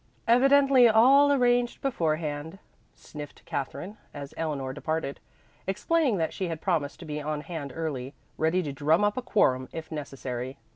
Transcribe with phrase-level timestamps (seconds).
[0.27, 2.57] "Evidently all arranged beforehand,"
[2.95, 5.19] sniffed Katherine, as Eleanor departed,
[5.67, 9.21] explaining that she had promised to be on hand early, ready to drum up a
[9.21, 10.57] quorum if necessary.